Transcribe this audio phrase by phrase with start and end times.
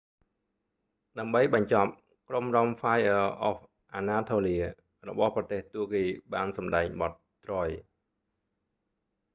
[1.19, 1.91] ដើម្បីបញ្ចប់
[2.29, 3.63] ក្រុមរាំហ្វាយអឺ អហ្វ
[3.95, 7.13] អាណាថូលៀ fire of anatolia របស់ប្រទេសទួរគីបានសម្ដែងបទ
[7.45, 7.69] troy